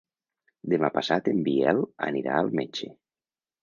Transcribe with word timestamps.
Demà 0.73 0.89
passat 0.95 1.31
en 1.33 1.45
Biel 1.51 1.85
anirà 2.11 2.37
al 2.43 2.53
metge. 2.63 2.95